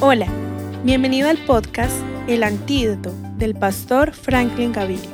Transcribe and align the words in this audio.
Hola, 0.00 0.26
bienvenido 0.84 1.28
al 1.28 1.38
podcast 1.46 1.94
El 2.28 2.42
Antídoto 2.42 3.14
del 3.36 3.54
pastor 3.54 4.12
Franklin 4.12 4.72
Gaviria. 4.72 5.10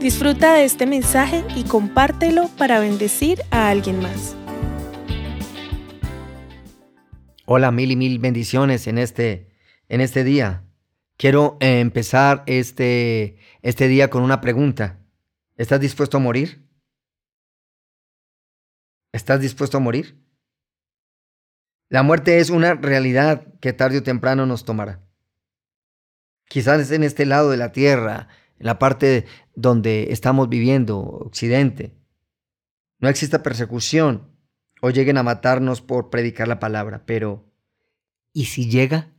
Disfruta 0.00 0.54
de 0.54 0.64
este 0.64 0.86
mensaje 0.86 1.44
y 1.56 1.64
compártelo 1.64 2.48
para 2.58 2.80
bendecir 2.80 3.42
a 3.50 3.68
alguien 3.70 4.00
más. 4.00 4.36
Hola, 7.46 7.70
mil 7.70 7.90
y 7.90 7.96
mil 7.96 8.18
bendiciones 8.18 8.86
en 8.86 8.98
este, 8.98 9.50
en 9.88 10.00
este 10.00 10.24
día. 10.24 10.64
Quiero 11.16 11.56
eh, 11.60 11.80
empezar 11.80 12.44
este, 12.46 13.36
este 13.62 13.88
día 13.88 14.10
con 14.10 14.22
una 14.22 14.40
pregunta. 14.40 15.00
¿Estás 15.56 15.80
dispuesto 15.80 16.16
a 16.16 16.20
morir? 16.20 16.66
¿Estás 19.12 19.40
dispuesto 19.40 19.76
a 19.76 19.80
morir? 19.80 20.21
La 21.92 22.02
muerte 22.02 22.38
es 22.38 22.48
una 22.48 22.72
realidad 22.72 23.52
que 23.60 23.74
tarde 23.74 23.98
o 23.98 24.02
temprano 24.02 24.46
nos 24.46 24.64
tomará. 24.64 25.02
Quizás 26.48 26.90
en 26.90 27.04
este 27.04 27.26
lado 27.26 27.50
de 27.50 27.58
la 27.58 27.70
tierra, 27.70 28.28
en 28.58 28.64
la 28.64 28.78
parte 28.78 29.26
donde 29.56 30.10
estamos 30.10 30.48
viviendo, 30.48 30.98
Occidente, 31.00 31.94
no 32.98 33.10
exista 33.10 33.42
persecución 33.42 34.34
o 34.80 34.88
lleguen 34.88 35.18
a 35.18 35.22
matarnos 35.22 35.82
por 35.82 36.08
predicar 36.08 36.48
la 36.48 36.60
palabra, 36.60 37.04
pero 37.04 37.52
¿y 38.32 38.46
si 38.46 38.70
llega? 38.70 39.12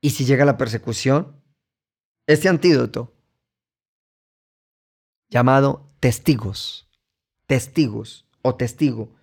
¿Y 0.00 0.10
si 0.10 0.24
llega 0.24 0.44
la 0.44 0.56
persecución? 0.56 1.44
Este 2.26 2.48
antídoto, 2.48 3.14
llamado 5.28 5.94
testigos, 6.00 6.90
testigos 7.46 8.26
o 8.42 8.56
testigo, 8.56 9.14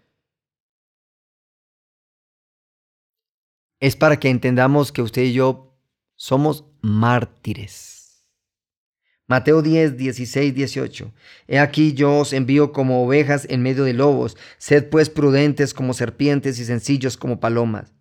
es 3.81 3.95
para 3.97 4.19
que 4.19 4.29
entendamos 4.29 4.91
que 4.91 5.01
usted 5.01 5.23
y 5.23 5.33
yo 5.33 5.75
somos 6.15 6.63
mártires. 6.81 8.27
Mateo 9.27 9.61
10, 9.61 9.97
16, 9.97 10.53
18. 10.53 11.13
He 11.47 11.57
aquí 11.57 11.93
yo 11.93 12.19
os 12.19 12.31
envío 12.31 12.73
como 12.73 13.03
ovejas 13.03 13.47
en 13.49 13.63
medio 13.63 13.83
de 13.83 13.93
lobos. 13.93 14.37
Sed 14.57 14.89
pues 14.89 15.09
prudentes 15.09 15.73
como 15.73 15.93
serpientes 15.93 16.59
y 16.59 16.65
sencillos 16.65 17.17
como 17.17 17.39
palomas. 17.39 17.93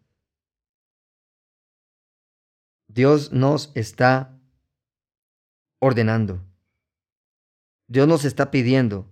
Dios 2.88 3.32
nos 3.32 3.70
está 3.74 4.38
ordenando. 5.78 6.44
Dios 7.86 8.06
nos 8.06 8.24
está 8.24 8.50
pidiendo. 8.50 9.08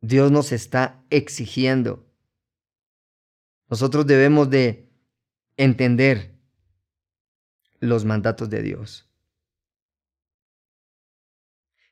Dios 0.00 0.30
nos 0.30 0.52
está 0.52 1.04
exigiendo. 1.10 2.05
Nosotros 3.68 4.06
debemos 4.06 4.48
de 4.50 4.88
entender 5.56 6.38
los 7.80 8.04
mandatos 8.04 8.48
de 8.48 8.62
Dios. 8.62 9.08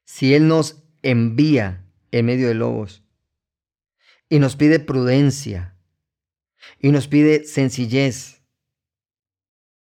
Si 0.05 0.34
Él 0.34 0.48
nos 0.48 0.84
envía 1.02 1.84
en 2.12 2.27
medio 2.27 2.48
de 2.48 2.55
lobos 2.55 3.02
y 4.28 4.39
nos 4.39 4.56
pide 4.56 4.78
prudencia 4.78 5.77
y 6.78 6.92
nos 6.92 7.08
pide 7.08 7.45
sencillez 7.45 8.42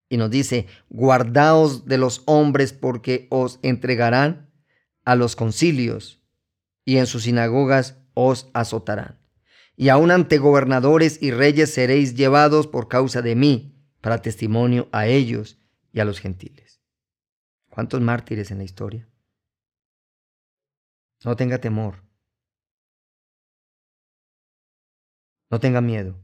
y 0.09 0.17
nos 0.17 0.29
dice, 0.29 0.67
guardaos 0.89 1.85
de 1.85 1.97
los 1.97 2.23
hombres 2.25 2.73
porque 2.73 3.27
os 3.29 3.59
entregarán 3.61 4.51
a 5.03 5.15
los 5.15 5.35
concilios 5.35 6.21
y 6.83 6.97
en 6.97 7.05
sus 7.05 7.23
sinagogas 7.23 7.97
os 8.13 8.49
azotarán 8.53 9.24
y 9.75 9.89
aun 9.89 10.11
ante 10.11 10.37
gobernadores 10.37 11.21
y 11.21 11.31
reyes 11.31 11.73
seréis 11.73 12.15
llevados 12.15 12.67
por 12.67 12.87
causa 12.87 13.21
de 13.21 13.35
mí, 13.35 13.71
para 14.01 14.21
testimonio 14.21 14.87
a 14.91 15.07
ellos 15.07 15.59
y 15.91 15.99
a 15.99 16.05
los 16.05 16.19
gentiles. 16.19 16.81
¿Cuántos 17.69 17.99
mártires 18.01 18.51
en 18.51 18.59
la 18.59 18.63
historia? 18.63 19.09
No 21.23 21.35
tenga 21.35 21.59
temor. 21.59 22.03
No 25.49 25.59
tenga 25.59 25.81
miedo. 25.81 26.15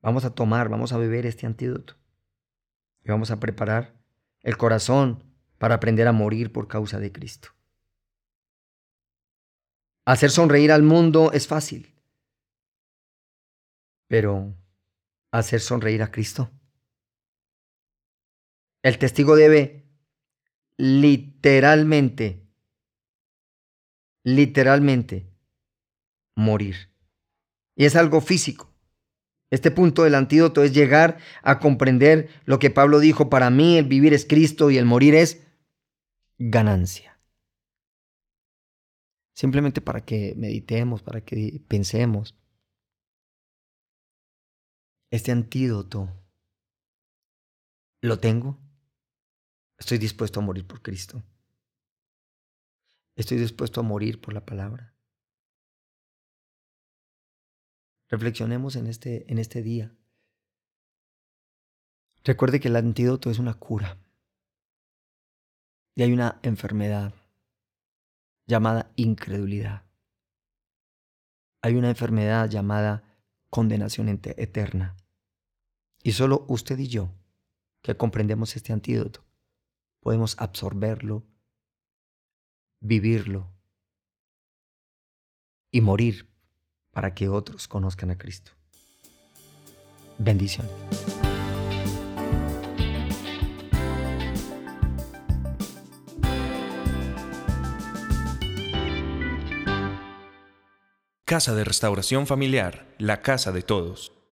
Vamos 0.00 0.24
a 0.24 0.34
tomar, 0.34 0.68
vamos 0.68 0.92
a 0.92 0.98
beber 0.98 1.26
este 1.26 1.46
antídoto. 1.46 1.96
Y 3.04 3.10
vamos 3.10 3.30
a 3.30 3.40
preparar 3.40 3.94
el 4.40 4.56
corazón 4.56 5.24
para 5.58 5.74
aprender 5.74 6.06
a 6.08 6.12
morir 6.12 6.52
por 6.52 6.68
causa 6.68 6.98
de 6.98 7.12
Cristo. 7.12 7.48
Hacer 10.04 10.30
sonreír 10.30 10.72
al 10.72 10.82
mundo 10.82 11.32
es 11.32 11.46
fácil 11.46 11.91
pero 14.12 14.54
hacer 15.30 15.60
sonreír 15.60 16.02
a 16.02 16.10
Cristo. 16.10 16.50
El 18.82 18.98
testigo 18.98 19.36
debe 19.36 19.86
literalmente, 20.76 22.46
literalmente 24.22 25.32
morir. 26.36 26.90
Y 27.74 27.86
es 27.86 27.96
algo 27.96 28.20
físico. 28.20 28.70
Este 29.48 29.70
punto 29.70 30.02
del 30.02 30.14
antídoto 30.14 30.62
es 30.62 30.74
llegar 30.74 31.16
a 31.42 31.58
comprender 31.58 32.28
lo 32.44 32.58
que 32.58 32.68
Pablo 32.68 33.00
dijo, 33.00 33.30
para 33.30 33.48
mí 33.48 33.78
el 33.78 33.86
vivir 33.86 34.12
es 34.12 34.26
Cristo 34.26 34.70
y 34.70 34.76
el 34.76 34.84
morir 34.84 35.14
es 35.14 35.42
ganancia. 36.36 37.18
Simplemente 39.32 39.80
para 39.80 40.04
que 40.04 40.34
meditemos, 40.36 41.02
para 41.02 41.22
que 41.22 41.62
pensemos 41.66 42.36
este 45.12 45.30
antídoto, 45.30 46.08
¿lo 48.00 48.18
tengo? 48.18 48.58
Estoy 49.78 49.98
dispuesto 49.98 50.40
a 50.40 50.42
morir 50.42 50.66
por 50.66 50.80
Cristo. 50.80 51.22
Estoy 53.14 53.36
dispuesto 53.36 53.80
a 53.80 53.82
morir 53.82 54.22
por 54.22 54.32
la 54.32 54.46
palabra. 54.46 54.94
Reflexionemos 58.08 58.74
en 58.76 58.86
este, 58.86 59.30
en 59.30 59.38
este 59.38 59.60
día. 59.60 59.94
Recuerde 62.24 62.58
que 62.58 62.68
el 62.68 62.76
antídoto 62.76 63.30
es 63.30 63.38
una 63.38 63.52
cura. 63.52 63.98
Y 65.94 66.04
hay 66.04 66.12
una 66.14 66.40
enfermedad 66.42 67.12
llamada 68.46 68.90
incredulidad. 68.96 69.84
Hay 71.60 71.74
una 71.74 71.90
enfermedad 71.90 72.48
llamada 72.48 73.04
condenación 73.50 74.08
eterna. 74.08 74.96
Y 76.02 76.12
solo 76.12 76.44
usted 76.48 76.78
y 76.78 76.88
yo, 76.88 77.10
que 77.80 77.96
comprendemos 77.96 78.56
este 78.56 78.72
antídoto, 78.72 79.24
podemos 80.00 80.36
absorberlo, 80.38 81.24
vivirlo 82.80 83.52
y 85.70 85.80
morir 85.80 86.28
para 86.90 87.14
que 87.14 87.28
otros 87.28 87.68
conozcan 87.68 88.10
a 88.10 88.18
Cristo. 88.18 88.52
Bendiciones. 90.18 90.72
Casa 101.24 101.54
de 101.54 101.64
Restauración 101.64 102.26
Familiar, 102.26 102.94
la 102.98 103.22
casa 103.22 103.52
de 103.52 103.62
todos. 103.62 104.21